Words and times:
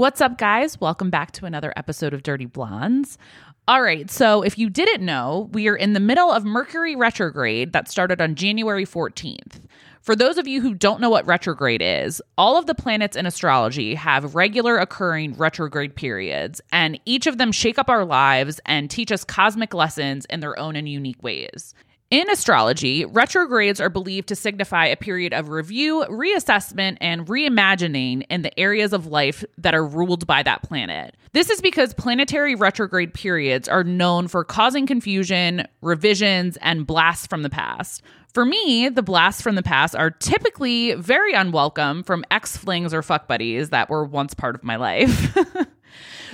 What's 0.00 0.22
up, 0.22 0.38
guys? 0.38 0.80
Welcome 0.80 1.10
back 1.10 1.30
to 1.32 1.44
another 1.44 1.74
episode 1.76 2.14
of 2.14 2.22
Dirty 2.22 2.46
Blondes. 2.46 3.18
All 3.68 3.82
right, 3.82 4.10
so 4.10 4.40
if 4.40 4.56
you 4.56 4.70
didn't 4.70 5.04
know, 5.04 5.50
we 5.52 5.68
are 5.68 5.76
in 5.76 5.92
the 5.92 6.00
middle 6.00 6.32
of 6.32 6.42
Mercury 6.42 6.96
retrograde 6.96 7.74
that 7.74 7.86
started 7.86 8.18
on 8.18 8.34
January 8.34 8.86
14th. 8.86 9.60
For 10.00 10.16
those 10.16 10.38
of 10.38 10.48
you 10.48 10.62
who 10.62 10.72
don't 10.72 11.02
know 11.02 11.10
what 11.10 11.26
retrograde 11.26 11.82
is, 11.82 12.22
all 12.38 12.56
of 12.56 12.64
the 12.64 12.74
planets 12.74 13.14
in 13.14 13.26
astrology 13.26 13.94
have 13.94 14.34
regular 14.34 14.78
occurring 14.78 15.34
retrograde 15.34 15.94
periods, 15.94 16.62
and 16.72 16.98
each 17.04 17.26
of 17.26 17.36
them 17.36 17.52
shake 17.52 17.78
up 17.78 17.90
our 17.90 18.06
lives 18.06 18.58
and 18.64 18.90
teach 18.90 19.12
us 19.12 19.22
cosmic 19.22 19.74
lessons 19.74 20.24
in 20.30 20.40
their 20.40 20.58
own 20.58 20.76
and 20.76 20.88
unique 20.88 21.22
ways. 21.22 21.74
In 22.10 22.28
astrology, 22.28 23.04
retrogrades 23.04 23.80
are 23.80 23.88
believed 23.88 24.26
to 24.28 24.34
signify 24.34 24.86
a 24.86 24.96
period 24.96 25.32
of 25.32 25.48
review, 25.48 26.04
reassessment, 26.08 26.96
and 27.00 27.24
reimagining 27.28 28.26
in 28.28 28.42
the 28.42 28.58
areas 28.58 28.92
of 28.92 29.06
life 29.06 29.44
that 29.58 29.76
are 29.76 29.86
ruled 29.86 30.26
by 30.26 30.42
that 30.42 30.64
planet. 30.64 31.14
This 31.34 31.50
is 31.50 31.60
because 31.60 31.94
planetary 31.94 32.56
retrograde 32.56 33.14
periods 33.14 33.68
are 33.68 33.84
known 33.84 34.26
for 34.26 34.42
causing 34.42 34.88
confusion, 34.88 35.68
revisions, 35.82 36.56
and 36.62 36.84
blasts 36.84 37.28
from 37.28 37.44
the 37.44 37.50
past. 37.50 38.02
For 38.34 38.44
me, 38.44 38.88
the 38.88 39.04
blasts 39.04 39.40
from 39.40 39.54
the 39.54 39.62
past 39.62 39.94
are 39.94 40.10
typically 40.10 40.94
very 40.94 41.32
unwelcome 41.32 42.02
from 42.02 42.24
ex 42.32 42.56
flings 42.56 42.92
or 42.92 43.02
fuck 43.02 43.28
buddies 43.28 43.70
that 43.70 43.88
were 43.88 44.04
once 44.04 44.34
part 44.34 44.56
of 44.56 44.64
my 44.64 44.74
life. 44.74 45.36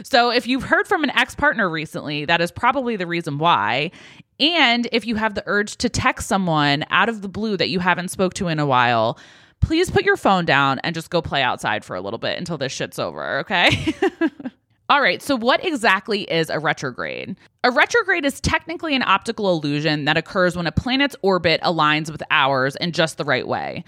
So, 0.03 0.31
if 0.31 0.47
you've 0.47 0.65
heard 0.65 0.87
from 0.87 1.05
an 1.05 1.11
ex 1.11 1.35
partner 1.35 1.69
recently, 1.69 2.25
that 2.25 2.41
is 2.41 2.51
probably 2.51 2.97
the 2.97 3.07
reason 3.07 3.39
why. 3.39 3.91
And 4.39 4.89
if 4.93 5.07
you 5.07 5.17
have 5.17 5.35
the 5.35 5.43
urge 5.47 5.77
to 5.79 5.89
text 5.89 6.29
someone 6.29 6.85
out 6.91 7.09
of 7.09 7.23
the 7.23 7.29
blue 7.29 7.57
that 7.57 7.69
you 7.69 7.81
haven't 7.81 8.11
spoke 8.11 8.35
to 8.35 8.49
in 8.49 8.59
a 8.59 8.67
while, 8.67 9.19
please 9.61 9.91
put 9.91 10.05
your 10.05 10.17
phone 10.17 10.45
down 10.45 10.79
and 10.81 10.95
just 10.95 11.11
go 11.11 11.23
play 11.23 11.43
outside 11.43 11.85
for 11.85 11.97
a 11.97 12.01
little 12.01 12.19
bit 12.19 12.39
until 12.39 12.59
this 12.59 12.73
shit's 12.73 12.99
over, 12.99 13.39
okay? 13.39 13.95
All 14.89 15.01
right, 15.01 15.21
so 15.21 15.35
what 15.35 15.65
exactly 15.65 16.23
is 16.23 16.49
a 16.49 16.61
retrograde? 16.61 17.35
A 17.65 17.73
retrograde 17.73 18.25
is 18.25 18.41
technically 18.41 18.95
an 18.95 19.03
optical 19.03 19.51
illusion 19.51 20.05
that 20.05 20.17
occurs 20.17 20.57
when 20.57 20.69
a 20.69 20.73
planet's 20.73 21.17
orbit 21.23 21.61
aligns 21.63 22.09
with 22.09 22.23
ours 22.31 22.77
in 22.77 22.93
just 22.93 23.19
the 23.19 23.25
right 23.25 23.49
way. 23.49 23.83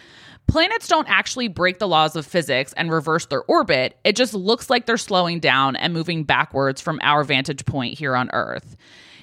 Planets 0.49 0.89
don't 0.89 1.09
actually 1.11 1.49
break 1.49 1.79
the 1.79 1.87
laws 1.87 2.17
of 2.17 2.27
physics 2.27 2.73
and 2.73 2.91
reverse 2.91 3.27
their 3.27 3.43
orbit, 3.43 3.99
it 4.03 4.17
just 4.17 4.33
looks 4.33 4.71
like 4.71 4.87
they're 4.87 4.97
slowing 4.97 5.41
down 5.41 5.77
and 5.77 5.93
moving 5.93 6.25
backwards 6.25 6.81
from 6.81 6.99
our 7.03 7.23
vantage 7.23 7.67
point 7.67 7.99
here 7.99 8.17
on 8.17 8.31
Earth. 8.33 8.75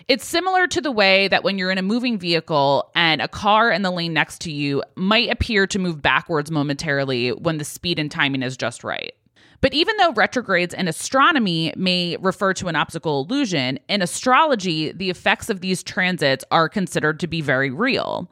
It's 0.07 0.23
similar 0.23 0.67
to 0.67 0.81
the 0.81 0.91
way 0.91 1.27
that 1.29 1.43
when 1.43 1.57
you're 1.57 1.71
in 1.71 1.79
a 1.79 1.81
moving 1.81 2.19
vehicle 2.19 2.91
and 2.93 3.23
a 3.23 3.27
car 3.27 3.71
in 3.71 3.81
the 3.81 3.89
lane 3.89 4.13
next 4.13 4.39
to 4.41 4.51
you 4.51 4.83
might 4.93 5.31
appear 5.31 5.65
to 5.65 5.79
move 5.79 5.99
backwards 5.99 6.51
momentarily 6.51 7.31
when 7.31 7.57
the 7.57 7.65
speed 7.65 7.97
and 7.97 8.11
timing 8.11 8.43
is 8.43 8.55
just 8.55 8.83
right. 8.83 9.15
But 9.61 9.73
even 9.73 9.97
though 9.97 10.13
retrogrades 10.13 10.75
in 10.75 10.87
astronomy 10.87 11.73
may 11.75 12.17
refer 12.17 12.53
to 12.53 12.67
an 12.67 12.75
optical 12.75 13.21
illusion, 13.23 13.79
in 13.87 14.03
astrology, 14.03 14.91
the 14.91 15.09
effects 15.09 15.49
of 15.49 15.61
these 15.61 15.81
transits 15.81 16.45
are 16.51 16.69
considered 16.69 17.19
to 17.21 17.27
be 17.27 17.41
very 17.41 17.71
real. 17.71 18.29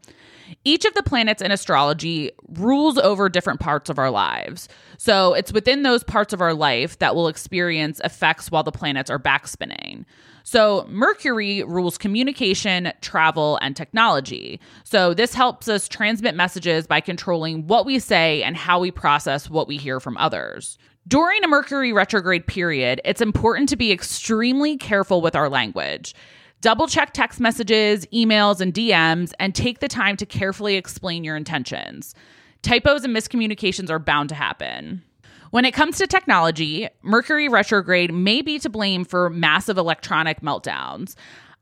Each 0.63 0.85
of 0.85 0.93
the 0.93 1.03
planets 1.03 1.41
in 1.41 1.51
astrology 1.51 2.31
rules 2.49 2.97
over 2.97 3.29
different 3.29 3.59
parts 3.59 3.89
of 3.89 3.99
our 3.99 4.11
lives. 4.11 4.69
So 4.97 5.33
it's 5.33 5.53
within 5.53 5.83
those 5.83 6.03
parts 6.03 6.33
of 6.33 6.41
our 6.41 6.53
life 6.53 6.99
that 6.99 7.15
we'll 7.15 7.27
experience 7.27 7.99
effects 8.03 8.51
while 8.51 8.63
the 8.63 8.71
planets 8.71 9.09
are 9.09 9.19
backspinning. 9.19 10.05
So, 10.45 10.85
Mercury 10.89 11.63
rules 11.63 11.97
communication, 11.97 12.91
travel, 12.99 13.57
and 13.61 13.77
technology. 13.77 14.59
So, 14.83 15.13
this 15.13 15.33
helps 15.33 15.69
us 15.69 15.87
transmit 15.87 16.35
messages 16.35 16.85
by 16.85 16.99
controlling 16.99 17.65
what 17.65 17.85
we 17.85 17.97
say 17.97 18.43
and 18.43 18.57
how 18.57 18.79
we 18.79 18.91
process 18.91 19.49
what 19.49 19.69
we 19.69 19.77
hear 19.77 20.01
from 20.01 20.17
others. 20.17 20.77
During 21.07 21.43
a 21.43 21.47
Mercury 21.47 21.93
retrograde 21.93 22.45
period, 22.45 22.99
it's 23.05 23.21
important 23.21 23.69
to 23.69 23.77
be 23.77 23.91
extremely 23.91 24.77
careful 24.77 25.21
with 25.21 25.35
our 25.35 25.49
language. 25.49 26.13
Double 26.63 26.87
check 26.87 27.11
text 27.11 27.41
messages, 27.41 28.05
emails, 28.13 28.61
and 28.61 28.73
DMs, 28.73 29.33
and 29.37 29.53
take 29.53 29.79
the 29.79 29.89
time 29.89 30.15
to 30.15 30.25
carefully 30.25 30.75
explain 30.75 31.25
your 31.25 31.35
intentions. 31.35 32.15
Typos 32.61 33.03
and 33.03 33.13
miscommunications 33.13 33.89
are 33.89 33.99
bound 33.99 34.29
to 34.29 34.35
happen. 34.35 35.03
When 35.51 35.65
it 35.65 35.73
comes 35.73 35.97
to 35.97 36.07
technology, 36.07 36.87
Mercury 37.01 37.49
retrograde 37.49 38.13
may 38.13 38.41
be 38.41 38.59
to 38.59 38.69
blame 38.69 39.03
for 39.03 39.29
massive 39.29 39.77
electronic 39.77 40.39
meltdowns. 40.39 41.15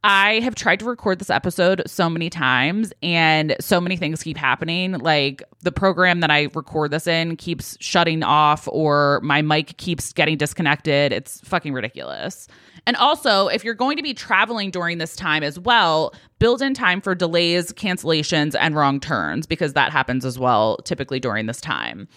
I 0.04 0.40
have 0.40 0.56
tried 0.56 0.80
to 0.80 0.86
record 0.86 1.20
this 1.20 1.30
episode 1.30 1.84
so 1.86 2.10
many 2.10 2.32
times 2.32 2.92
and 3.04 3.56
so 3.60 3.80
many 3.80 3.98
things 3.98 4.24
keep 4.24 4.36
happening. 4.36 4.94
Like 4.94 5.44
the 5.62 5.72
program 5.72 6.22
that 6.22 6.32
I 6.32 6.48
record 6.56 6.90
this 6.90 7.06
in 7.06 7.36
keeps 7.36 7.78
shutting 7.80 8.24
off 8.24 8.68
or 8.72 9.20
my 9.22 9.44
mic 9.44 9.78
keeps 9.78 10.12
getting 10.12 10.38
disconnected. 10.38 11.14
It's 11.14 11.40
fucking 11.42 11.74
ridiculous. 11.74 12.48
And 12.88 12.96
also, 12.96 13.48
if 13.48 13.64
you're 13.64 13.76
going 13.76 13.96
to 13.98 14.04
be 14.04 14.16
traveling 14.16 14.72
during 14.72 14.98
this 14.98 15.16
time 15.16 15.44
as 15.44 15.60
well, 15.60 16.16
build 16.40 16.64
in 16.64 16.74
time 16.74 17.00
for 17.00 17.14
delays, 17.14 17.72
cancellations, 17.72 18.56
and 18.60 18.76
wrong 18.76 19.00
turns 19.00 19.46
because 19.46 19.74
that 19.74 19.92
happens 19.92 20.26
as 20.26 20.40
well 20.40 20.78
typically 20.78 21.20
during 21.20 21.46
this 21.46 21.62
time. 21.62 22.08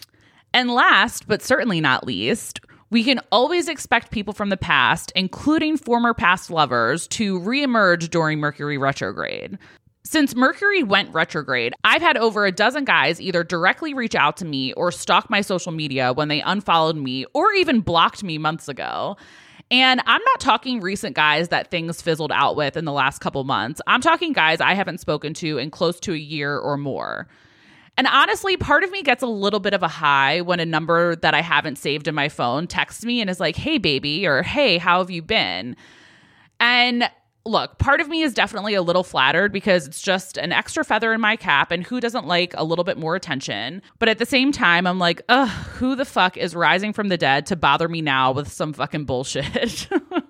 And 0.54 0.70
last, 0.70 1.28
but 1.28 1.42
certainly 1.42 1.82
not 1.82 2.06
least, 2.06 2.60
we 2.94 3.02
can 3.02 3.18
always 3.32 3.66
expect 3.66 4.12
people 4.12 4.32
from 4.32 4.50
the 4.50 4.56
past, 4.56 5.10
including 5.16 5.76
former 5.76 6.14
past 6.14 6.48
lovers, 6.48 7.08
to 7.08 7.40
reemerge 7.40 8.08
during 8.08 8.38
Mercury 8.38 8.78
retrograde. 8.78 9.58
Since 10.04 10.36
Mercury 10.36 10.84
went 10.84 11.12
retrograde, 11.12 11.74
I've 11.82 12.02
had 12.02 12.16
over 12.16 12.46
a 12.46 12.52
dozen 12.52 12.84
guys 12.84 13.20
either 13.20 13.42
directly 13.42 13.94
reach 13.94 14.14
out 14.14 14.36
to 14.36 14.44
me 14.44 14.72
or 14.74 14.92
stalk 14.92 15.28
my 15.28 15.40
social 15.40 15.72
media 15.72 16.12
when 16.12 16.28
they 16.28 16.40
unfollowed 16.42 16.94
me 16.94 17.26
or 17.34 17.52
even 17.54 17.80
blocked 17.80 18.22
me 18.22 18.38
months 18.38 18.68
ago. 18.68 19.16
And 19.72 20.00
I'm 20.06 20.22
not 20.22 20.38
talking 20.38 20.80
recent 20.80 21.16
guys 21.16 21.48
that 21.48 21.72
things 21.72 22.00
fizzled 22.00 22.30
out 22.30 22.54
with 22.54 22.76
in 22.76 22.84
the 22.84 22.92
last 22.92 23.18
couple 23.18 23.42
months. 23.42 23.80
I'm 23.88 24.02
talking 24.02 24.32
guys 24.32 24.60
I 24.60 24.74
haven't 24.74 25.00
spoken 25.00 25.34
to 25.34 25.58
in 25.58 25.72
close 25.72 25.98
to 25.98 26.12
a 26.12 26.16
year 26.16 26.56
or 26.56 26.76
more. 26.76 27.26
And 27.96 28.06
honestly, 28.08 28.56
part 28.56 28.82
of 28.82 28.90
me 28.90 29.02
gets 29.02 29.22
a 29.22 29.26
little 29.26 29.60
bit 29.60 29.72
of 29.72 29.82
a 29.82 29.88
high 29.88 30.40
when 30.40 30.58
a 30.60 30.66
number 30.66 31.14
that 31.16 31.34
I 31.34 31.42
haven't 31.42 31.76
saved 31.76 32.08
in 32.08 32.14
my 32.14 32.28
phone 32.28 32.66
texts 32.66 33.04
me 33.04 33.20
and 33.20 33.30
is 33.30 33.38
like, 33.38 33.56
hey, 33.56 33.78
baby, 33.78 34.26
or 34.26 34.42
hey, 34.42 34.78
how 34.78 34.98
have 34.98 35.10
you 35.10 35.22
been? 35.22 35.76
And 36.58 37.08
look, 37.46 37.78
part 37.78 38.00
of 38.00 38.08
me 38.08 38.22
is 38.22 38.34
definitely 38.34 38.74
a 38.74 38.82
little 38.82 39.04
flattered 39.04 39.52
because 39.52 39.86
it's 39.86 40.00
just 40.00 40.36
an 40.38 40.50
extra 40.50 40.84
feather 40.84 41.12
in 41.12 41.20
my 41.20 41.36
cap, 41.36 41.70
and 41.70 41.84
who 41.84 42.00
doesn't 42.00 42.26
like 42.26 42.54
a 42.56 42.64
little 42.64 42.84
bit 42.84 42.98
more 42.98 43.14
attention? 43.14 43.82
But 43.98 44.08
at 44.08 44.18
the 44.18 44.26
same 44.26 44.50
time, 44.50 44.86
I'm 44.86 44.98
like, 44.98 45.22
ugh, 45.28 45.48
who 45.48 45.94
the 45.94 46.04
fuck 46.04 46.36
is 46.36 46.54
rising 46.54 46.92
from 46.92 47.08
the 47.08 47.18
dead 47.18 47.46
to 47.46 47.56
bother 47.56 47.88
me 47.88 48.00
now 48.00 48.32
with 48.32 48.50
some 48.50 48.72
fucking 48.72 49.04
bullshit? 49.04 49.88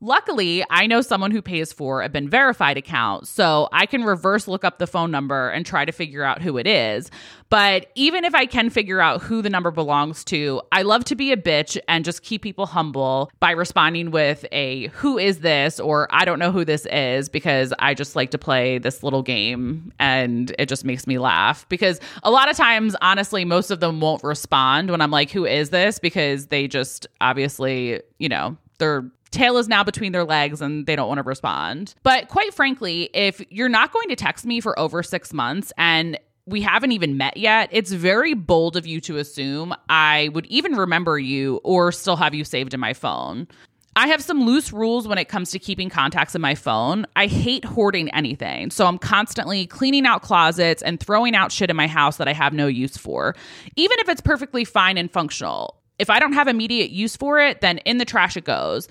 Luckily, 0.00 0.64
I 0.70 0.86
know 0.86 1.00
someone 1.00 1.32
who 1.32 1.42
pays 1.42 1.72
for 1.72 2.02
a 2.02 2.08
BeenVerified 2.08 2.76
account, 2.76 3.26
so 3.26 3.68
I 3.72 3.84
can 3.84 4.04
reverse 4.04 4.46
look 4.46 4.64
up 4.64 4.78
the 4.78 4.86
phone 4.86 5.10
number 5.10 5.48
and 5.48 5.66
try 5.66 5.84
to 5.84 5.90
figure 5.90 6.22
out 6.22 6.40
who 6.40 6.56
it 6.56 6.68
is. 6.68 7.10
But 7.50 7.90
even 7.96 8.24
if 8.24 8.32
I 8.32 8.46
can 8.46 8.70
figure 8.70 9.00
out 9.00 9.22
who 9.22 9.42
the 9.42 9.50
number 9.50 9.72
belongs 9.72 10.22
to, 10.26 10.62
I 10.70 10.82
love 10.82 11.04
to 11.06 11.16
be 11.16 11.32
a 11.32 11.36
bitch 11.36 11.78
and 11.88 12.04
just 12.04 12.22
keep 12.22 12.42
people 12.42 12.66
humble 12.66 13.32
by 13.40 13.50
responding 13.50 14.12
with 14.12 14.44
a 14.52 14.86
who 14.88 15.18
is 15.18 15.40
this 15.40 15.80
or 15.80 16.06
I 16.10 16.24
don't 16.24 16.38
know 16.38 16.52
who 16.52 16.64
this 16.64 16.86
is 16.86 17.28
because 17.28 17.74
I 17.80 17.94
just 17.94 18.14
like 18.14 18.30
to 18.30 18.38
play 18.38 18.78
this 18.78 19.02
little 19.02 19.22
game 19.22 19.92
and 19.98 20.54
it 20.60 20.68
just 20.68 20.84
makes 20.84 21.08
me 21.08 21.18
laugh. 21.18 21.68
Because 21.68 21.98
a 22.22 22.30
lot 22.30 22.48
of 22.48 22.56
times, 22.56 22.94
honestly, 23.00 23.44
most 23.44 23.72
of 23.72 23.80
them 23.80 23.98
won't 23.98 24.22
respond 24.22 24.92
when 24.92 25.00
I'm 25.00 25.10
like, 25.10 25.32
who 25.32 25.44
is 25.44 25.70
this? 25.70 25.98
Because 25.98 26.46
they 26.48 26.68
just 26.68 27.08
obviously, 27.20 28.00
you 28.18 28.28
know, 28.28 28.56
they're 28.78 29.10
tail 29.30 29.58
is 29.58 29.68
now 29.68 29.84
between 29.84 30.12
their 30.12 30.24
legs 30.24 30.60
and 30.60 30.86
they 30.86 30.96
don't 30.96 31.08
want 31.08 31.18
to 31.18 31.22
respond. 31.22 31.94
But 32.02 32.28
quite 32.28 32.54
frankly, 32.54 33.10
if 33.14 33.42
you're 33.50 33.68
not 33.68 33.92
going 33.92 34.08
to 34.08 34.16
text 34.16 34.46
me 34.46 34.60
for 34.60 34.78
over 34.78 35.02
six 35.02 35.32
months 35.32 35.72
and 35.76 36.18
we 36.46 36.62
haven't 36.62 36.92
even 36.92 37.16
met 37.16 37.36
yet, 37.36 37.68
it's 37.72 37.92
very 37.92 38.34
bold 38.34 38.76
of 38.76 38.86
you 38.86 39.00
to 39.02 39.18
assume 39.18 39.74
I 39.88 40.30
would 40.32 40.46
even 40.46 40.72
remember 40.76 41.18
you 41.18 41.60
or 41.62 41.92
still 41.92 42.16
have 42.16 42.34
you 42.34 42.44
saved 42.44 42.72
in 42.72 42.80
my 42.80 42.94
phone. 42.94 43.48
I 43.96 44.06
have 44.06 44.22
some 44.22 44.46
loose 44.46 44.72
rules 44.72 45.08
when 45.08 45.18
it 45.18 45.28
comes 45.28 45.50
to 45.50 45.58
keeping 45.58 45.90
contacts 45.90 46.36
in 46.36 46.40
my 46.40 46.54
phone. 46.54 47.04
I 47.16 47.26
hate 47.26 47.64
hoarding 47.64 48.08
anything. 48.14 48.70
So 48.70 48.86
I'm 48.86 48.96
constantly 48.96 49.66
cleaning 49.66 50.06
out 50.06 50.22
closets 50.22 50.82
and 50.82 51.00
throwing 51.00 51.34
out 51.34 51.50
shit 51.50 51.68
in 51.68 51.74
my 51.74 51.88
house 51.88 52.16
that 52.18 52.28
I 52.28 52.32
have 52.32 52.52
no 52.52 52.68
use 52.68 52.96
for, 52.96 53.34
even 53.74 53.96
if 53.98 54.08
it's 54.08 54.20
perfectly 54.20 54.64
fine 54.64 54.98
and 54.98 55.10
functional. 55.10 55.74
If 55.98 56.10
I 56.10 56.20
don't 56.20 56.34
have 56.34 56.46
immediate 56.46 56.90
use 56.90 57.16
for 57.16 57.40
it, 57.40 57.60
then 57.60 57.78
in 57.78 57.98
the 57.98 58.04
trash 58.04 58.36
it 58.36 58.44
goes. 58.44 58.86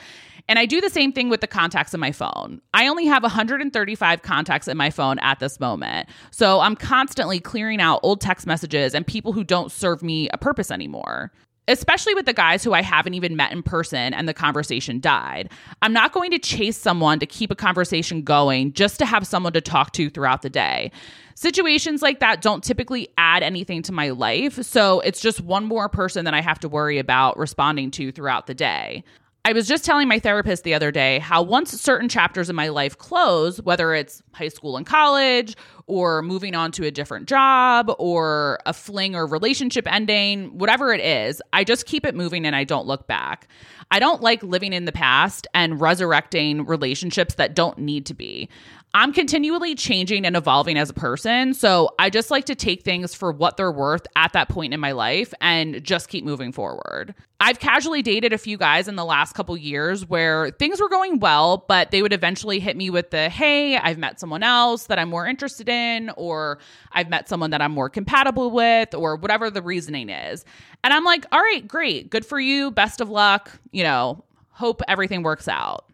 And 0.49 0.57
I 0.57 0.65
do 0.65 0.79
the 0.79 0.89
same 0.89 1.11
thing 1.11 1.29
with 1.29 1.41
the 1.41 1.47
contacts 1.47 1.93
in 1.93 1.99
my 1.99 2.11
phone. 2.11 2.61
I 2.73 2.87
only 2.87 3.05
have 3.05 3.21
135 3.21 4.21
contacts 4.21 4.67
in 4.67 4.77
my 4.77 4.89
phone 4.89 5.19
at 5.19 5.39
this 5.39 5.59
moment. 5.59 6.07
So 6.31 6.61
I'm 6.61 6.75
constantly 6.75 7.39
clearing 7.39 7.81
out 7.81 7.99
old 8.01 8.21
text 8.21 8.47
messages 8.47 8.95
and 8.95 9.05
people 9.05 9.33
who 9.33 9.43
don't 9.43 9.71
serve 9.71 10.01
me 10.01 10.29
a 10.29 10.37
purpose 10.37 10.71
anymore. 10.71 11.31
especially 11.67 12.15
with 12.15 12.25
the 12.25 12.33
guys 12.33 12.63
who 12.63 12.73
I 12.73 12.81
haven't 12.81 13.13
even 13.13 13.35
met 13.35 13.51
in 13.51 13.61
person 13.61 14.13
and 14.13 14.27
the 14.27 14.33
conversation 14.33 14.99
died. 14.99 15.51
I'm 15.81 15.93
not 15.93 16.13
going 16.13 16.31
to 16.31 16.39
chase 16.39 16.77
someone 16.77 17.19
to 17.19 17.25
keep 17.25 17.51
a 17.51 17.55
conversation 17.55 18.21
going 18.21 18.73
just 18.73 18.99
to 18.99 19.05
have 19.05 19.27
someone 19.27 19.53
to 19.53 19.61
talk 19.61 19.91
to 19.93 20.09
throughout 20.09 20.41
the 20.41 20.49
day. 20.49 20.91
Situations 21.35 22.01
like 22.01 22.19
that 22.19 22.41
don't 22.41 22.63
typically 22.63 23.09
add 23.17 23.43
anything 23.43 23.81
to 23.83 23.91
my 23.91 24.09
life, 24.09 24.63
so 24.63 25.01
it's 25.01 25.19
just 25.19 25.41
one 25.41 25.65
more 25.65 25.87
person 25.87 26.25
that 26.25 26.33
I 26.33 26.41
have 26.41 26.59
to 26.61 26.69
worry 26.69 26.97
about 26.97 27.37
responding 27.37 27.91
to 27.91 28.11
throughout 28.11 28.47
the 28.47 28.55
day. 28.55 29.03
I 29.47 29.53
was 29.53 29.65
just 29.65 29.85
telling 29.85 30.09
my 30.09 30.19
therapist 30.19 30.65
the 30.65 30.73
other 30.73 30.91
day 30.91 31.19
how 31.19 31.41
once 31.41 31.71
certain 31.71 32.09
chapters 32.09 32.49
in 32.49 32.55
my 32.57 32.67
life 32.67 32.97
close, 32.97 33.61
whether 33.61 33.93
it's 33.93 34.21
high 34.33 34.49
school 34.49 34.75
and 34.75 34.85
college, 34.85 35.55
or 35.85 36.21
moving 36.21 36.53
on 36.53 36.69
to 36.73 36.85
a 36.85 36.91
different 36.91 37.29
job, 37.29 37.89
or 37.97 38.59
a 38.65 38.73
fling 38.73 39.15
or 39.15 39.25
relationship 39.25 39.89
ending, 39.89 40.57
whatever 40.57 40.91
it 40.91 40.99
is, 40.99 41.41
I 41.53 41.63
just 41.63 41.85
keep 41.85 42.05
it 42.05 42.13
moving 42.13 42.45
and 42.45 42.57
I 42.57 42.65
don't 42.65 42.87
look 42.87 43.07
back. 43.07 43.47
I 43.89 43.99
don't 43.99 44.21
like 44.21 44.43
living 44.43 44.73
in 44.73 44.83
the 44.83 44.91
past 44.91 45.47
and 45.53 45.79
resurrecting 45.79 46.65
relationships 46.65 47.35
that 47.35 47.55
don't 47.55 47.77
need 47.77 48.05
to 48.07 48.13
be. 48.13 48.49
I'm 48.97 49.13
continually 49.13 49.75
changing 49.75 50.25
and 50.25 50.35
evolving 50.35 50.75
as 50.75 50.89
a 50.89 50.93
person. 50.93 51.53
So 51.53 51.91
I 51.99 52.09
just 52.09 52.31
like 52.31 52.45
to 52.45 52.55
take 52.55 52.81
things 52.81 53.13
for 53.13 53.31
what 53.31 53.55
they're 53.55 53.71
worth 53.71 54.07
at 54.15 54.33
that 54.33 54.49
point 54.49 54.73
in 54.73 54.79
my 54.79 54.91
life 54.93 55.35
and 55.39 55.83
just 55.83 56.09
keep 56.09 56.25
moving 56.25 56.51
forward. 56.51 57.13
I've 57.39 57.59
casually 57.59 58.01
dated 58.01 58.33
a 58.33 58.39
few 58.39 58.57
guys 58.57 58.87
in 58.87 58.95
the 58.95 59.05
last 59.05 59.33
couple 59.33 59.55
years 59.55 60.03
where 60.03 60.49
things 60.49 60.81
were 60.81 60.89
going 60.89 61.19
well, 61.19 61.63
but 61.67 61.91
they 61.91 62.01
would 62.01 62.11
eventually 62.11 62.59
hit 62.59 62.75
me 62.75 62.89
with 62.89 63.11
the, 63.11 63.29
hey, 63.29 63.77
I've 63.77 63.99
met 63.99 64.19
someone 64.19 64.41
else 64.41 64.87
that 64.87 64.97
I'm 64.97 65.09
more 65.09 65.27
interested 65.27 65.69
in, 65.69 66.09
or 66.17 66.57
I've 66.91 67.07
met 67.07 67.29
someone 67.29 67.51
that 67.51 67.61
I'm 67.61 67.73
more 67.73 67.91
compatible 67.91 68.49
with, 68.49 68.95
or 68.95 69.15
whatever 69.15 69.51
the 69.51 69.61
reasoning 69.61 70.09
is. 70.09 70.43
And 70.83 70.91
I'm 70.91 71.03
like, 71.03 71.27
all 71.31 71.39
right, 71.39 71.67
great. 71.67 72.09
Good 72.09 72.25
for 72.25 72.39
you. 72.39 72.71
Best 72.71 72.99
of 72.99 73.11
luck. 73.11 73.51
You 73.71 73.83
know, 73.83 74.23
hope 74.49 74.81
everything 74.87 75.21
works 75.21 75.47
out. 75.47 75.85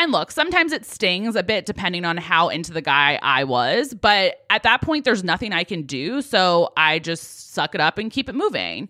And 0.00 0.12
look, 0.12 0.30
sometimes 0.30 0.72
it 0.72 0.86
stings 0.86 1.36
a 1.36 1.42
bit 1.42 1.66
depending 1.66 2.06
on 2.06 2.16
how 2.16 2.48
into 2.48 2.72
the 2.72 2.80
guy 2.80 3.18
I 3.22 3.44
was, 3.44 3.92
but 3.92 4.46
at 4.48 4.62
that 4.62 4.80
point, 4.80 5.04
there's 5.04 5.22
nothing 5.22 5.52
I 5.52 5.62
can 5.62 5.82
do. 5.82 6.22
So 6.22 6.72
I 6.74 7.00
just 7.00 7.52
suck 7.52 7.74
it 7.74 7.82
up 7.82 7.98
and 7.98 8.10
keep 8.10 8.30
it 8.30 8.34
moving. 8.34 8.88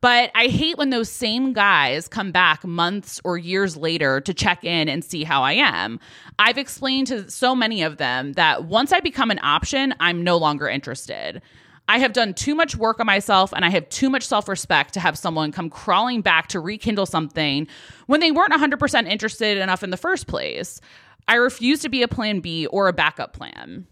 But 0.00 0.32
I 0.34 0.48
hate 0.48 0.76
when 0.76 0.90
those 0.90 1.08
same 1.08 1.52
guys 1.52 2.08
come 2.08 2.32
back 2.32 2.64
months 2.64 3.20
or 3.22 3.38
years 3.38 3.76
later 3.76 4.20
to 4.22 4.34
check 4.34 4.64
in 4.64 4.88
and 4.88 5.04
see 5.04 5.22
how 5.22 5.44
I 5.44 5.52
am. 5.52 6.00
I've 6.40 6.58
explained 6.58 7.06
to 7.06 7.30
so 7.30 7.54
many 7.54 7.82
of 7.82 7.98
them 7.98 8.32
that 8.32 8.64
once 8.64 8.92
I 8.92 8.98
become 8.98 9.30
an 9.30 9.38
option, 9.44 9.94
I'm 10.00 10.24
no 10.24 10.38
longer 10.38 10.68
interested. 10.68 11.40
I 11.88 11.98
have 11.98 12.12
done 12.12 12.34
too 12.34 12.54
much 12.54 12.76
work 12.76 13.00
on 13.00 13.06
myself 13.06 13.52
and 13.54 13.64
I 13.64 13.70
have 13.70 13.88
too 13.88 14.10
much 14.10 14.26
self 14.26 14.46
respect 14.48 14.94
to 14.94 15.00
have 15.00 15.16
someone 15.16 15.52
come 15.52 15.70
crawling 15.70 16.20
back 16.20 16.48
to 16.48 16.60
rekindle 16.60 17.06
something 17.06 17.66
when 18.06 18.20
they 18.20 18.30
weren't 18.30 18.52
100% 18.52 19.08
interested 19.08 19.56
enough 19.58 19.82
in 19.82 19.90
the 19.90 19.96
first 19.96 20.26
place. 20.26 20.80
I 21.26 21.34
refuse 21.34 21.80
to 21.80 21.88
be 21.88 22.02
a 22.02 22.08
plan 22.08 22.40
B 22.40 22.66
or 22.66 22.88
a 22.88 22.92
backup 22.92 23.32
plan. 23.32 23.86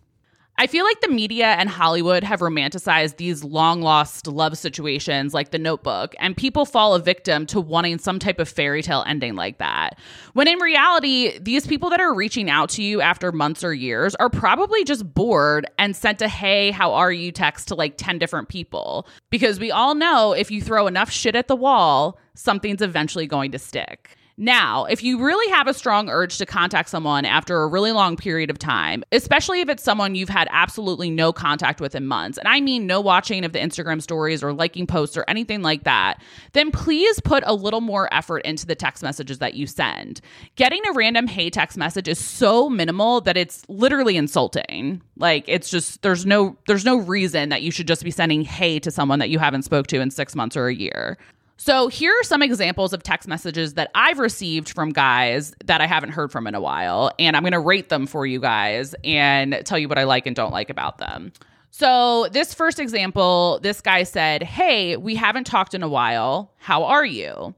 I 0.58 0.66
feel 0.66 0.84
like 0.84 1.00
the 1.02 1.08
media 1.08 1.46
and 1.46 1.68
Hollywood 1.68 2.24
have 2.24 2.40
romanticized 2.40 3.16
these 3.16 3.44
long 3.44 3.82
lost 3.82 4.26
love 4.26 4.56
situations 4.56 5.34
like 5.34 5.50
the 5.50 5.58
notebook, 5.58 6.14
and 6.18 6.36
people 6.36 6.64
fall 6.64 6.94
a 6.94 6.98
victim 6.98 7.44
to 7.46 7.60
wanting 7.60 7.98
some 7.98 8.18
type 8.18 8.40
of 8.40 8.48
fairy 8.48 8.82
tale 8.82 9.04
ending 9.06 9.34
like 9.34 9.58
that. 9.58 9.98
When 10.32 10.48
in 10.48 10.58
reality, 10.58 11.38
these 11.38 11.66
people 11.66 11.90
that 11.90 12.00
are 12.00 12.14
reaching 12.14 12.48
out 12.48 12.70
to 12.70 12.82
you 12.82 13.02
after 13.02 13.32
months 13.32 13.62
or 13.62 13.74
years 13.74 14.14
are 14.14 14.30
probably 14.30 14.82
just 14.82 15.12
bored 15.12 15.66
and 15.78 15.94
sent 15.94 16.22
a 16.22 16.28
hey, 16.28 16.70
how 16.70 16.94
are 16.94 17.12
you 17.12 17.32
text 17.32 17.68
to 17.68 17.74
like 17.74 17.98
10 17.98 18.18
different 18.18 18.48
people. 18.48 19.06
Because 19.30 19.60
we 19.60 19.70
all 19.70 19.94
know 19.94 20.32
if 20.32 20.50
you 20.50 20.62
throw 20.62 20.86
enough 20.86 21.10
shit 21.10 21.36
at 21.36 21.48
the 21.48 21.56
wall, 21.56 22.18
something's 22.34 22.82
eventually 22.82 23.26
going 23.26 23.52
to 23.52 23.58
stick. 23.58 24.16
Now, 24.38 24.84
if 24.84 25.02
you 25.02 25.24
really 25.24 25.50
have 25.52 25.66
a 25.66 25.72
strong 25.72 26.10
urge 26.10 26.36
to 26.36 26.44
contact 26.44 26.90
someone 26.90 27.24
after 27.24 27.62
a 27.62 27.66
really 27.66 27.92
long 27.92 28.18
period 28.18 28.50
of 28.50 28.58
time, 28.58 29.02
especially 29.10 29.62
if 29.62 29.70
it's 29.70 29.82
someone 29.82 30.14
you've 30.14 30.28
had 30.28 30.46
absolutely 30.50 31.08
no 31.08 31.32
contact 31.32 31.80
with 31.80 31.94
in 31.94 32.06
months, 32.06 32.36
and 32.36 32.46
I 32.46 32.60
mean 32.60 32.86
no 32.86 33.00
watching 33.00 33.46
of 33.46 33.54
the 33.54 33.58
Instagram 33.58 34.02
stories 34.02 34.42
or 34.42 34.52
liking 34.52 34.86
posts 34.86 35.16
or 35.16 35.24
anything 35.26 35.62
like 35.62 35.84
that, 35.84 36.20
then 36.52 36.70
please 36.70 37.18
put 37.20 37.44
a 37.46 37.54
little 37.54 37.80
more 37.80 38.12
effort 38.12 38.40
into 38.40 38.66
the 38.66 38.74
text 38.74 39.02
messages 39.02 39.38
that 39.38 39.54
you 39.54 39.66
send. 39.66 40.20
Getting 40.56 40.82
a 40.86 40.92
random 40.92 41.28
hey 41.28 41.48
text 41.48 41.78
message 41.78 42.06
is 42.06 42.18
so 42.18 42.68
minimal 42.68 43.22
that 43.22 43.38
it's 43.38 43.64
literally 43.68 44.18
insulting. 44.18 45.00
Like 45.16 45.44
it's 45.48 45.70
just 45.70 46.02
there's 46.02 46.26
no 46.26 46.58
there's 46.66 46.84
no 46.84 46.98
reason 46.98 47.48
that 47.48 47.62
you 47.62 47.70
should 47.70 47.88
just 47.88 48.04
be 48.04 48.10
sending 48.10 48.42
hey 48.42 48.80
to 48.80 48.90
someone 48.90 49.18
that 49.20 49.30
you 49.30 49.38
haven't 49.38 49.62
spoke 49.62 49.86
to 49.86 50.00
in 50.00 50.10
6 50.10 50.34
months 50.34 50.58
or 50.58 50.66
a 50.66 50.74
year. 50.74 51.16
So, 51.58 51.88
here 51.88 52.12
are 52.12 52.22
some 52.22 52.42
examples 52.42 52.92
of 52.92 53.02
text 53.02 53.26
messages 53.26 53.74
that 53.74 53.90
I've 53.94 54.18
received 54.18 54.68
from 54.68 54.90
guys 54.90 55.54
that 55.64 55.80
I 55.80 55.86
haven't 55.86 56.10
heard 56.10 56.30
from 56.30 56.46
in 56.46 56.54
a 56.54 56.60
while. 56.60 57.10
And 57.18 57.34
I'm 57.34 57.42
going 57.42 57.52
to 57.52 57.58
rate 57.58 57.88
them 57.88 58.06
for 58.06 58.26
you 58.26 58.40
guys 58.40 58.94
and 59.04 59.62
tell 59.64 59.78
you 59.78 59.88
what 59.88 59.98
I 59.98 60.04
like 60.04 60.26
and 60.26 60.36
don't 60.36 60.52
like 60.52 60.68
about 60.68 60.98
them. 60.98 61.32
So, 61.70 62.28
this 62.30 62.52
first 62.52 62.78
example, 62.78 63.58
this 63.62 63.80
guy 63.80 64.02
said, 64.02 64.42
Hey, 64.42 64.96
we 64.96 65.14
haven't 65.14 65.44
talked 65.44 65.74
in 65.74 65.82
a 65.82 65.88
while. 65.88 66.52
How 66.58 66.84
are 66.84 67.06
you? 67.06 67.54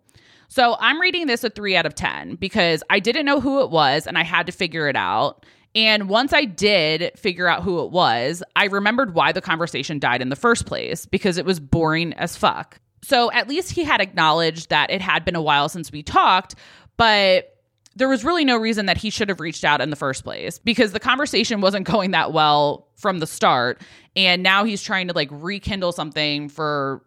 So, 0.47 0.77
I'm 0.79 1.01
reading 1.01 1.27
this 1.27 1.43
a 1.43 1.51
three 1.51 1.77
out 1.77 1.85
of 1.85 1.97
10 1.97 2.37
because 2.37 2.85
I 2.91 3.01
didn't 3.01 3.27
know 3.27 3.41
who 3.41 3.63
it 3.63 3.71
was 3.71 4.07
and 4.07 4.17
I 4.17 4.23
had 4.23 4.47
to 4.47 4.53
figure 4.53 4.89
it 4.89 4.97
out. 4.97 5.45
And 5.75 6.09
once 6.09 6.33
I 6.33 6.45
did 6.45 7.19
figure 7.19 7.49
out 7.49 7.63
who 7.63 7.85
it 7.85 7.91
was, 7.91 8.43
I 8.57 8.67
remembered 8.67 9.15
why 9.15 9.33
the 9.33 9.41
conversation 9.41 9.99
died 9.99 10.23
in 10.23 10.29
the 10.29 10.37
first 10.37 10.67
place 10.67 11.05
because 11.05 11.37
it 11.37 11.45
was 11.45 11.61
boring 11.61 12.13
as 12.15 12.37
fuck. 12.37 12.81
So 13.03 13.31
at 13.33 13.49
least 13.49 13.73
he 13.73 13.85
had 13.85 14.01
acknowledged 14.01 14.71
that 14.71 14.91
it 14.91 15.01
had 15.01 15.25
been 15.25 15.37
a 15.37 15.43
while 15.43 15.69
since 15.69 15.93
we 15.93 16.03
talked, 16.03 16.55
but 16.97 17.55
there 17.97 18.09
was 18.09 18.25
really 18.25 18.45
no 18.45 18.57
reason 18.57 18.87
that 18.87 18.97
he 18.97 19.11
should 19.11 19.29
have 19.29 19.41
reached 19.41 19.65
out 19.65 19.81
in 19.81 19.91
the 19.91 19.97
first 19.97 20.23
place 20.23 20.59
because 20.59 20.93
the 20.93 21.01
conversation 21.01 21.61
wasn't 21.61 21.87
going 21.93 22.13
that 22.13 22.33
well 22.33 22.87
from 22.97 23.19
the 23.19 23.27
start 23.27 23.81
and 24.17 24.43
now 24.43 24.65
he's 24.65 24.83
trying 24.83 25.09
to 25.09 25.15
like 25.15 25.29
rekindle 25.31 25.93
something 25.93 26.49
for 26.49 27.03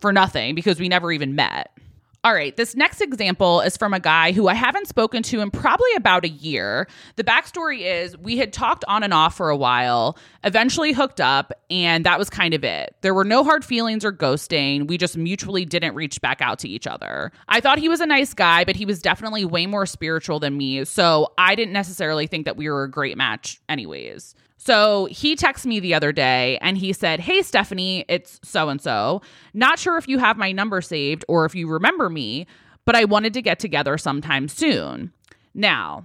for 0.00 0.12
nothing 0.12 0.54
because 0.54 0.78
we 0.78 0.88
never 0.88 1.10
even 1.10 1.34
met. 1.34 1.76
All 2.24 2.34
right, 2.34 2.56
this 2.56 2.74
next 2.74 3.00
example 3.00 3.60
is 3.60 3.76
from 3.76 3.94
a 3.94 4.00
guy 4.00 4.32
who 4.32 4.48
I 4.48 4.54
haven't 4.54 4.88
spoken 4.88 5.22
to 5.22 5.40
in 5.40 5.52
probably 5.52 5.94
about 5.96 6.24
a 6.24 6.28
year. 6.28 6.88
The 7.14 7.22
backstory 7.22 7.82
is 7.82 8.18
we 8.18 8.36
had 8.36 8.52
talked 8.52 8.84
on 8.88 9.04
and 9.04 9.14
off 9.14 9.36
for 9.36 9.50
a 9.50 9.56
while, 9.56 10.18
eventually 10.42 10.92
hooked 10.92 11.20
up, 11.20 11.52
and 11.70 12.04
that 12.04 12.18
was 12.18 12.28
kind 12.28 12.54
of 12.54 12.64
it. 12.64 12.96
There 13.02 13.14
were 13.14 13.24
no 13.24 13.44
hard 13.44 13.64
feelings 13.64 14.04
or 14.04 14.12
ghosting. 14.12 14.88
We 14.88 14.98
just 14.98 15.16
mutually 15.16 15.64
didn't 15.64 15.94
reach 15.94 16.20
back 16.20 16.42
out 16.42 16.58
to 16.58 16.68
each 16.68 16.88
other. 16.88 17.30
I 17.48 17.60
thought 17.60 17.78
he 17.78 17.88
was 17.88 18.00
a 18.00 18.06
nice 18.06 18.34
guy, 18.34 18.64
but 18.64 18.74
he 18.74 18.84
was 18.84 19.00
definitely 19.00 19.44
way 19.44 19.66
more 19.66 19.86
spiritual 19.86 20.40
than 20.40 20.56
me, 20.56 20.84
so 20.86 21.32
I 21.38 21.54
didn't 21.54 21.72
necessarily 21.72 22.26
think 22.26 22.46
that 22.46 22.56
we 22.56 22.68
were 22.68 22.82
a 22.82 22.90
great 22.90 23.16
match, 23.16 23.60
anyways. 23.68 24.34
So 24.58 25.06
he 25.06 25.36
texted 25.36 25.66
me 25.66 25.80
the 25.80 25.94
other 25.94 26.12
day 26.12 26.58
and 26.60 26.76
he 26.76 26.92
said, 26.92 27.20
Hey, 27.20 27.42
Stephanie, 27.42 28.04
it's 28.08 28.40
so 28.42 28.68
and 28.68 28.80
so. 28.80 29.22
Not 29.54 29.78
sure 29.78 29.96
if 29.96 30.08
you 30.08 30.18
have 30.18 30.36
my 30.36 30.52
number 30.52 30.80
saved 30.80 31.24
or 31.28 31.44
if 31.46 31.54
you 31.54 31.68
remember 31.68 32.10
me, 32.10 32.46
but 32.84 32.96
I 32.96 33.04
wanted 33.04 33.32
to 33.34 33.42
get 33.42 33.60
together 33.60 33.96
sometime 33.96 34.48
soon. 34.48 35.12
Now, 35.54 36.04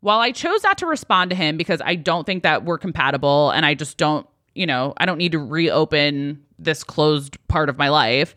while 0.00 0.20
I 0.20 0.30
chose 0.30 0.62
not 0.62 0.78
to 0.78 0.86
respond 0.86 1.30
to 1.30 1.36
him 1.36 1.56
because 1.56 1.82
I 1.84 1.96
don't 1.96 2.24
think 2.24 2.44
that 2.44 2.64
we're 2.64 2.78
compatible 2.78 3.50
and 3.50 3.66
I 3.66 3.74
just 3.74 3.98
don't, 3.98 4.26
you 4.54 4.66
know, 4.66 4.94
I 4.96 5.04
don't 5.04 5.18
need 5.18 5.32
to 5.32 5.38
reopen 5.38 6.42
this 6.58 6.84
closed 6.84 7.36
part 7.48 7.68
of 7.68 7.76
my 7.76 7.88
life. 7.88 8.34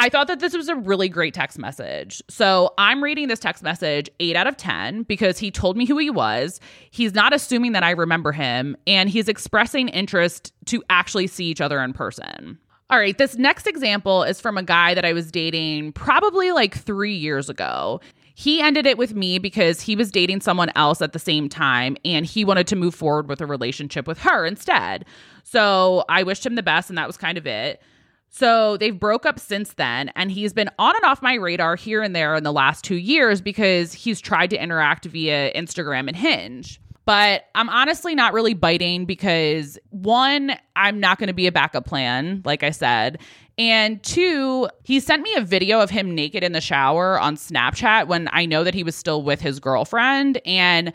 I 0.00 0.08
thought 0.08 0.28
that 0.28 0.40
this 0.40 0.56
was 0.56 0.70
a 0.70 0.76
really 0.76 1.10
great 1.10 1.34
text 1.34 1.58
message. 1.58 2.22
So 2.30 2.72
I'm 2.78 3.04
reading 3.04 3.28
this 3.28 3.38
text 3.38 3.62
message 3.62 4.08
eight 4.18 4.34
out 4.34 4.46
of 4.46 4.56
10 4.56 5.02
because 5.02 5.38
he 5.38 5.50
told 5.50 5.76
me 5.76 5.84
who 5.84 5.98
he 5.98 6.08
was. 6.08 6.58
He's 6.90 7.12
not 7.14 7.34
assuming 7.34 7.72
that 7.72 7.82
I 7.82 7.90
remember 7.90 8.32
him, 8.32 8.78
and 8.86 9.10
he's 9.10 9.28
expressing 9.28 9.90
interest 9.90 10.54
to 10.66 10.82
actually 10.88 11.26
see 11.26 11.44
each 11.44 11.60
other 11.60 11.82
in 11.82 11.92
person. 11.92 12.58
All 12.88 12.98
right, 12.98 13.16
this 13.18 13.36
next 13.36 13.66
example 13.66 14.22
is 14.22 14.40
from 14.40 14.56
a 14.56 14.62
guy 14.62 14.94
that 14.94 15.04
I 15.04 15.12
was 15.12 15.30
dating 15.30 15.92
probably 15.92 16.50
like 16.50 16.74
three 16.74 17.14
years 17.14 17.50
ago. 17.50 18.00
He 18.34 18.62
ended 18.62 18.86
it 18.86 18.96
with 18.96 19.14
me 19.14 19.38
because 19.38 19.82
he 19.82 19.96
was 19.96 20.10
dating 20.10 20.40
someone 20.40 20.70
else 20.76 21.02
at 21.02 21.12
the 21.12 21.18
same 21.18 21.50
time 21.50 21.98
and 22.06 22.24
he 22.24 22.42
wanted 22.42 22.66
to 22.68 22.74
move 22.76 22.94
forward 22.94 23.28
with 23.28 23.42
a 23.42 23.46
relationship 23.46 24.06
with 24.06 24.20
her 24.20 24.46
instead. 24.46 25.04
So 25.44 26.06
I 26.08 26.22
wished 26.22 26.46
him 26.46 26.54
the 26.54 26.62
best, 26.62 26.88
and 26.88 26.96
that 26.96 27.06
was 27.06 27.18
kind 27.18 27.36
of 27.36 27.46
it. 27.46 27.82
So 28.30 28.76
they've 28.76 28.98
broke 28.98 29.26
up 29.26 29.40
since 29.40 29.74
then, 29.74 30.10
and 30.14 30.30
he's 30.30 30.52
been 30.52 30.70
on 30.78 30.94
and 30.94 31.04
off 31.04 31.20
my 31.20 31.34
radar 31.34 31.74
here 31.74 32.00
and 32.00 32.14
there 32.14 32.36
in 32.36 32.44
the 32.44 32.52
last 32.52 32.84
two 32.84 32.96
years 32.96 33.40
because 33.40 33.92
he's 33.92 34.20
tried 34.20 34.50
to 34.50 34.62
interact 34.62 35.04
via 35.04 35.52
Instagram 35.52 36.06
and 36.06 36.16
Hinge. 36.16 36.80
But 37.06 37.46
I'm 37.56 37.68
honestly 37.68 38.14
not 38.14 38.32
really 38.32 38.54
biting 38.54 39.04
because 39.04 39.78
one, 39.88 40.52
I'm 40.76 41.00
not 41.00 41.18
going 41.18 41.26
to 41.26 41.34
be 41.34 41.48
a 41.48 41.52
backup 41.52 41.86
plan, 41.86 42.40
like 42.44 42.62
I 42.62 42.70
said. 42.70 43.18
And 43.58 44.00
two, 44.04 44.68
he 44.84 45.00
sent 45.00 45.22
me 45.22 45.34
a 45.34 45.40
video 45.40 45.80
of 45.80 45.90
him 45.90 46.14
naked 46.14 46.44
in 46.44 46.52
the 46.52 46.60
shower 46.60 47.18
on 47.18 47.34
Snapchat 47.34 48.06
when 48.06 48.28
I 48.32 48.46
know 48.46 48.62
that 48.62 48.74
he 48.74 48.84
was 48.84 48.94
still 48.94 49.22
with 49.22 49.40
his 49.40 49.58
girlfriend. 49.58 50.40
And 50.46 50.92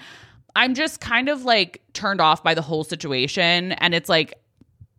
I'm 0.55 0.73
just 0.73 1.01
kind 1.01 1.27
of 1.27 1.43
like 1.43 1.81
turned 1.91 2.21
off 2.21 2.43
by 2.43 2.53
the 2.53 2.61
whole 2.61 2.85
situation. 2.85 3.73
And 3.73 3.93
it's 3.93 4.07
like, 4.07 4.35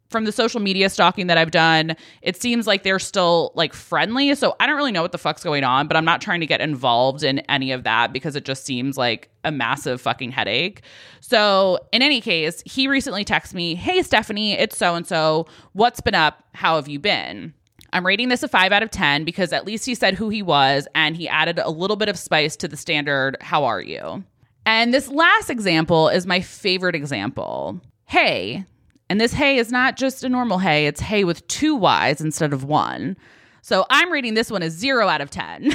from 0.09 0.25
the 0.25 0.33
social 0.33 0.61
media 0.61 0.89
stalking 0.89 1.27
that 1.27 1.39
I've 1.39 1.51
done, 1.51 1.97
it 2.23 2.41
seems 2.41 2.67
like 2.67 2.83
they're 2.83 2.99
still 2.99 3.53
like 3.55 3.75
friendly. 3.75 4.35
So 4.35 4.55
I 4.61 4.67
don't 4.67 4.77
really 4.77 4.93
know 4.93 5.03
what 5.03 5.13
the 5.13 5.19
fuck's 5.19 5.43
going 5.43 5.65
on, 5.65 5.89
but 5.89 5.97
I'm 5.97 6.05
not 6.05 6.21
trying 6.21 6.41
to 6.41 6.47
get 6.47 6.61
involved 6.61 7.23
in 7.23 7.41
any 7.41 7.73
of 7.73 7.85
that 7.85 8.13
because 8.13 8.37
it 8.37 8.45
just 8.45 8.65
seems 8.65 8.97
like 8.97 9.31
a 9.45 9.51
massive 9.51 10.01
fucking 10.01 10.33
headache. 10.33 10.83
So, 11.21 11.79
in 11.93 12.03
any 12.03 12.21
case, 12.21 12.63
he 12.67 12.89
recently 12.89 13.25
texted 13.25 13.55
me, 13.55 13.75
Hey, 13.75 14.03
Stephanie, 14.03 14.53
it's 14.53 14.77
so 14.77 14.95
and 14.95 15.07
so. 15.07 15.47
What's 15.73 16.01
been 16.01 16.15
up? 16.15 16.45
How 16.55 16.77
have 16.77 16.89
you 16.89 16.99
been? 16.99 17.55
I'm 17.93 18.05
rating 18.05 18.29
this 18.29 18.43
a 18.43 18.49
five 18.49 18.73
out 18.73 18.83
of 18.83 18.91
10 18.91 19.25
because 19.25 19.53
at 19.53 19.65
least 19.65 19.87
he 19.87 19.95
said 19.95 20.15
who 20.15 20.29
he 20.29 20.43
was 20.43 20.87
and 20.95 21.17
he 21.17 21.29
added 21.29 21.59
a 21.59 21.71
little 21.71 21.97
bit 21.97 22.09
of 22.09 22.19
spice 22.19 22.57
to 22.57 22.69
the 22.69 22.77
standard, 22.77 23.37
How 23.41 23.65
are 23.65 23.81
you? 23.81 24.25
And 24.67 24.93
this 24.93 25.09
last 25.09 25.49
example 25.49 26.09
is 26.09 26.27
my 26.27 26.41
favorite 26.41 26.97
example. 26.97 27.81
Hey, 28.05 28.65
and 29.09 29.21
this 29.21 29.33
hey 29.33 29.59
is 29.59 29.71
not 29.71 29.97
just 29.97 30.25
a 30.25 30.29
normal 30.29 30.59
hey, 30.59 30.87
it's 30.87 31.01
hey 31.01 31.25
with 31.25 31.47
two 31.49 31.77
Y's 31.77 32.21
instead 32.21 32.53
of 32.53 32.65
one. 32.65 33.17
So 33.63 33.85
I'm 33.91 34.13
rating 34.13 34.35
this 34.35 34.49
one 34.49 34.63
as 34.63 34.75
zero 34.75 35.09
out 35.09 35.21
of 35.21 35.31
10. 35.31 35.73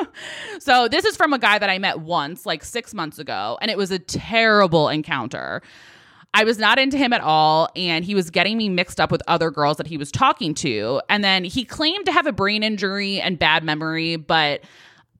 so 0.58 0.88
this 0.88 1.04
is 1.04 1.18
from 1.18 1.34
a 1.34 1.38
guy 1.38 1.58
that 1.58 1.68
I 1.68 1.78
met 1.78 2.00
once, 2.00 2.46
like 2.46 2.64
six 2.64 2.94
months 2.94 3.18
ago, 3.18 3.58
and 3.60 3.70
it 3.70 3.76
was 3.76 3.90
a 3.90 3.98
terrible 3.98 4.88
encounter. 4.88 5.60
I 6.32 6.44
was 6.44 6.58
not 6.58 6.78
into 6.78 6.96
him 6.96 7.12
at 7.12 7.20
all, 7.20 7.68
and 7.76 8.06
he 8.06 8.14
was 8.14 8.30
getting 8.30 8.56
me 8.56 8.70
mixed 8.70 9.00
up 9.00 9.10
with 9.10 9.22
other 9.28 9.50
girls 9.50 9.76
that 9.76 9.86
he 9.86 9.98
was 9.98 10.10
talking 10.10 10.54
to. 10.54 11.02
And 11.10 11.22
then 11.22 11.44
he 11.44 11.64
claimed 11.64 12.06
to 12.06 12.12
have 12.12 12.26
a 12.26 12.32
brain 12.32 12.62
injury 12.62 13.20
and 13.20 13.38
bad 13.38 13.64
memory, 13.64 14.16
but 14.16 14.62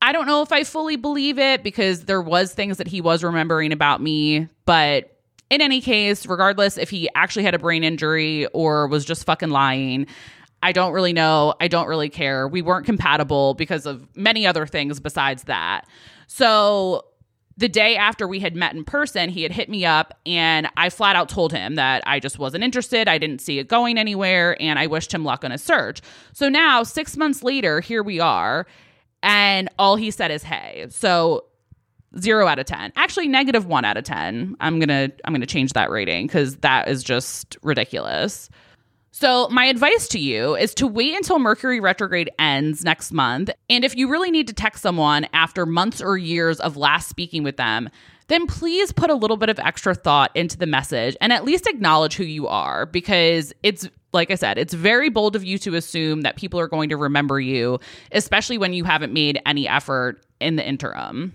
I 0.00 0.12
don't 0.12 0.26
know 0.26 0.42
if 0.42 0.52
I 0.52 0.64
fully 0.64 0.96
believe 0.96 1.38
it 1.38 1.62
because 1.62 2.04
there 2.04 2.22
was 2.22 2.52
things 2.52 2.78
that 2.78 2.86
he 2.86 3.00
was 3.00 3.24
remembering 3.24 3.72
about 3.72 4.00
me, 4.00 4.48
but 4.64 5.15
in 5.50 5.60
any 5.60 5.80
case, 5.80 6.26
regardless 6.26 6.76
if 6.76 6.90
he 6.90 7.08
actually 7.14 7.44
had 7.44 7.54
a 7.54 7.58
brain 7.58 7.84
injury 7.84 8.46
or 8.46 8.86
was 8.86 9.04
just 9.04 9.24
fucking 9.24 9.50
lying, 9.50 10.06
I 10.62 10.72
don't 10.72 10.92
really 10.92 11.12
know. 11.12 11.54
I 11.60 11.68
don't 11.68 11.86
really 11.86 12.08
care. 12.08 12.48
We 12.48 12.62
weren't 12.62 12.86
compatible 12.86 13.54
because 13.54 13.86
of 13.86 14.08
many 14.16 14.46
other 14.46 14.66
things 14.66 14.98
besides 14.98 15.44
that. 15.44 15.86
So 16.26 17.04
the 17.58 17.68
day 17.68 17.96
after 17.96 18.28
we 18.28 18.40
had 18.40 18.54
met 18.54 18.74
in 18.74 18.84
person, 18.84 19.30
he 19.30 19.42
had 19.42 19.52
hit 19.52 19.68
me 19.68 19.84
up 19.84 20.18
and 20.26 20.68
I 20.76 20.90
flat 20.90 21.16
out 21.16 21.28
told 21.28 21.52
him 21.52 21.76
that 21.76 22.02
I 22.06 22.20
just 22.20 22.38
wasn't 22.38 22.64
interested. 22.64 23.08
I 23.08 23.18
didn't 23.18 23.40
see 23.40 23.58
it 23.58 23.68
going 23.68 23.96
anywhere 23.96 24.60
and 24.60 24.78
I 24.78 24.86
wished 24.88 25.12
him 25.12 25.24
luck 25.24 25.44
on 25.44 25.52
his 25.52 25.62
search. 25.62 26.02
So 26.32 26.48
now, 26.48 26.82
six 26.82 27.16
months 27.16 27.42
later, 27.42 27.80
here 27.80 28.02
we 28.02 28.20
are. 28.20 28.66
And 29.22 29.70
all 29.78 29.96
he 29.96 30.10
said 30.10 30.30
is, 30.30 30.42
hey. 30.42 30.86
So 30.90 31.44
zero 32.18 32.46
out 32.46 32.58
of 32.58 32.66
10 32.66 32.92
actually 32.96 33.28
negative 33.28 33.66
one 33.66 33.84
out 33.84 33.96
of 33.96 34.04
10 34.04 34.56
i'm 34.60 34.78
gonna 34.78 35.10
i'm 35.24 35.32
gonna 35.32 35.46
change 35.46 35.72
that 35.72 35.90
rating 35.90 36.26
because 36.26 36.56
that 36.58 36.88
is 36.88 37.02
just 37.02 37.56
ridiculous 37.62 38.48
so, 39.18 39.48
my 39.48 39.64
advice 39.64 40.08
to 40.08 40.18
you 40.18 40.56
is 40.56 40.74
to 40.74 40.86
wait 40.86 41.14
until 41.14 41.38
Mercury 41.38 41.80
retrograde 41.80 42.28
ends 42.38 42.84
next 42.84 43.12
month. 43.12 43.48
And 43.70 43.82
if 43.82 43.96
you 43.96 44.10
really 44.10 44.30
need 44.30 44.46
to 44.48 44.52
text 44.52 44.82
someone 44.82 45.26
after 45.32 45.64
months 45.64 46.02
or 46.02 46.18
years 46.18 46.60
of 46.60 46.76
last 46.76 47.08
speaking 47.08 47.42
with 47.42 47.56
them, 47.56 47.88
then 48.26 48.46
please 48.46 48.92
put 48.92 49.08
a 49.08 49.14
little 49.14 49.38
bit 49.38 49.48
of 49.48 49.58
extra 49.58 49.94
thought 49.94 50.32
into 50.34 50.58
the 50.58 50.66
message 50.66 51.16
and 51.22 51.32
at 51.32 51.46
least 51.46 51.66
acknowledge 51.66 52.14
who 52.14 52.24
you 52.24 52.46
are 52.46 52.84
because 52.84 53.54
it's 53.62 53.88
like 54.12 54.30
I 54.30 54.34
said, 54.34 54.58
it's 54.58 54.74
very 54.74 55.08
bold 55.08 55.34
of 55.34 55.44
you 55.44 55.56
to 55.60 55.76
assume 55.76 56.20
that 56.20 56.36
people 56.36 56.60
are 56.60 56.68
going 56.68 56.90
to 56.90 56.98
remember 56.98 57.40
you, 57.40 57.80
especially 58.12 58.58
when 58.58 58.74
you 58.74 58.84
haven't 58.84 59.14
made 59.14 59.40
any 59.46 59.66
effort 59.66 60.26
in 60.40 60.56
the 60.56 60.66
interim. 60.66 61.32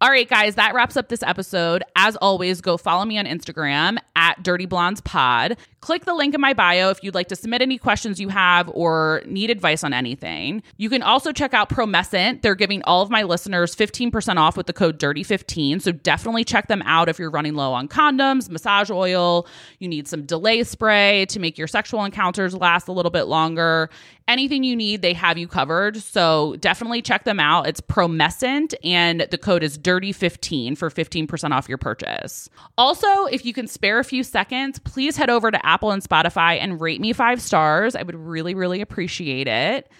All 0.00 0.10
right, 0.10 0.28
guys, 0.28 0.54
that 0.54 0.74
wraps 0.74 0.96
up 0.96 1.08
this 1.08 1.24
episode. 1.24 1.82
As 1.96 2.14
always, 2.16 2.60
go 2.60 2.76
follow 2.76 3.04
me 3.04 3.18
on 3.18 3.24
Instagram 3.24 3.98
at 4.14 4.40
Dirty 4.44 4.64
Blondes 4.64 5.00
Pod. 5.00 5.56
Click 5.80 6.04
the 6.04 6.14
link 6.14 6.36
in 6.36 6.40
my 6.40 6.52
bio 6.54 6.90
if 6.90 7.02
you'd 7.02 7.16
like 7.16 7.26
to 7.28 7.36
submit 7.36 7.62
any 7.62 7.78
questions 7.78 8.20
you 8.20 8.28
have 8.28 8.70
or 8.74 9.22
need 9.26 9.50
advice 9.50 9.82
on 9.82 9.92
anything. 9.92 10.62
You 10.76 10.88
can 10.88 11.02
also 11.02 11.32
check 11.32 11.52
out 11.52 11.68
Promescent. 11.68 12.42
They're 12.42 12.54
giving 12.54 12.80
all 12.84 13.02
of 13.02 13.10
my 13.10 13.24
listeners 13.24 13.74
15% 13.74 14.36
off 14.36 14.56
with 14.56 14.68
the 14.68 14.72
code 14.72 15.00
DIRTY15. 15.00 15.82
So 15.82 15.90
definitely 15.90 16.44
check 16.44 16.68
them 16.68 16.82
out 16.82 17.08
if 17.08 17.18
you're 17.18 17.30
running 17.30 17.54
low 17.54 17.72
on 17.72 17.88
condoms, 17.88 18.48
massage 18.48 18.92
oil, 18.92 19.48
you 19.80 19.88
need 19.88 20.06
some 20.06 20.22
delay 20.22 20.62
spray 20.62 21.26
to 21.26 21.40
make 21.40 21.58
your 21.58 21.66
sexual 21.66 22.04
encounters 22.04 22.54
last 22.54 22.86
a 22.86 22.92
little 22.92 23.10
bit 23.10 23.24
longer. 23.24 23.90
Anything 24.28 24.62
you 24.62 24.76
need, 24.76 25.00
they 25.00 25.14
have 25.14 25.38
you 25.38 25.48
covered. 25.48 25.96
So 25.96 26.54
definitely 26.60 27.00
check 27.00 27.24
them 27.24 27.40
out. 27.40 27.66
It's 27.66 27.80
Promescent 27.80 28.74
and 28.84 29.22
the 29.30 29.38
code 29.38 29.62
is 29.62 29.78
DIRTY15 29.78 30.76
for 30.76 30.90
15% 30.90 31.52
off 31.52 31.66
your 31.66 31.78
purchase. 31.78 32.50
Also, 32.76 33.24
if 33.24 33.46
you 33.46 33.54
can 33.54 33.66
spare 33.66 33.98
a 33.98 34.04
few 34.04 34.22
seconds, 34.22 34.78
please 34.80 35.16
head 35.16 35.30
over 35.30 35.50
to 35.50 35.66
Apple 35.66 35.92
and 35.92 36.02
Spotify 36.02 36.58
and 36.60 36.78
rate 36.78 37.00
me 37.00 37.14
five 37.14 37.40
stars. 37.40 37.96
I 37.96 38.02
would 38.02 38.14
really, 38.14 38.54
really 38.54 38.82
appreciate 38.82 39.48
it. 39.48 39.90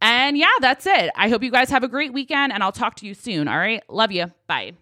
And 0.00 0.38
yeah, 0.38 0.46
that's 0.60 0.86
it. 0.86 1.10
I 1.16 1.28
hope 1.28 1.42
you 1.42 1.50
guys 1.50 1.70
have 1.70 1.82
a 1.82 1.88
great 1.88 2.12
weekend 2.12 2.52
and 2.52 2.62
I'll 2.62 2.70
talk 2.70 2.94
to 2.96 3.06
you 3.06 3.14
soon. 3.14 3.48
All 3.48 3.58
right. 3.58 3.82
Love 3.88 4.12
you. 4.12 4.30
Bye. 4.46 4.74